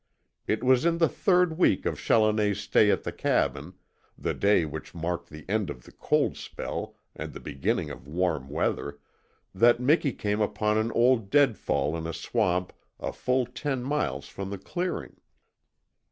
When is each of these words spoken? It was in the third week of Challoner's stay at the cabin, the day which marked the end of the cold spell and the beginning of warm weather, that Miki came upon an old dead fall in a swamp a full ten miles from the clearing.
It 0.47 0.63
was 0.63 0.83
in 0.83 0.97
the 0.97 1.07
third 1.07 1.59
week 1.59 1.85
of 1.85 1.99
Challoner's 1.99 2.59
stay 2.59 2.89
at 2.89 3.03
the 3.03 3.11
cabin, 3.11 3.75
the 4.17 4.33
day 4.33 4.65
which 4.65 4.95
marked 4.95 5.29
the 5.29 5.45
end 5.47 5.69
of 5.69 5.83
the 5.83 5.91
cold 5.91 6.37
spell 6.37 6.95
and 7.15 7.33
the 7.33 7.39
beginning 7.39 7.91
of 7.91 8.07
warm 8.07 8.49
weather, 8.49 8.97
that 9.53 9.79
Miki 9.79 10.11
came 10.11 10.41
upon 10.41 10.79
an 10.79 10.91
old 10.93 11.29
dead 11.29 11.55
fall 11.55 11.95
in 11.95 12.07
a 12.07 12.13
swamp 12.13 12.73
a 12.99 13.13
full 13.13 13.45
ten 13.45 13.83
miles 13.83 14.27
from 14.27 14.49
the 14.49 14.57
clearing. 14.57 15.17